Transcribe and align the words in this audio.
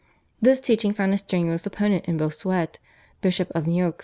This 0.41 0.59
teaching 0.59 0.93
found 0.95 1.13
a 1.13 1.17
strenuous 1.19 1.67
opponent 1.67 2.05
in 2.07 2.17
Bossuet, 2.17 2.79
Bishop 3.21 3.51
of 3.53 3.67
Meaux. 3.67 3.93